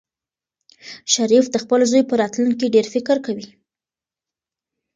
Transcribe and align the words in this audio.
شریف 1.13 1.45
د 1.51 1.55
خپل 1.63 1.79
زوی 1.91 2.03
په 2.09 2.13
راتلونکي 2.21 2.65
ډېر 2.75 2.85
فکر 2.93 3.17
کوي. 3.25 3.47